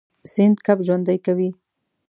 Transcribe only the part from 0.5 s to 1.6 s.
کب ژوندی کوي.